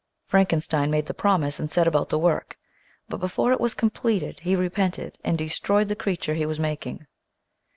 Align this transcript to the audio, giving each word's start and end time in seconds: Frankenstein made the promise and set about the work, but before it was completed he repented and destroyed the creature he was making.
Frankenstein 0.25 0.89
made 0.89 1.05
the 1.05 1.13
promise 1.13 1.59
and 1.59 1.69
set 1.69 1.87
about 1.87 2.09
the 2.09 2.17
work, 2.17 2.57
but 3.07 3.17
before 3.19 3.51
it 3.51 3.61
was 3.61 3.75
completed 3.75 4.39
he 4.39 4.55
repented 4.55 5.15
and 5.23 5.37
destroyed 5.37 5.89
the 5.89 5.95
creature 5.95 6.33
he 6.33 6.47
was 6.47 6.59
making. 6.59 7.05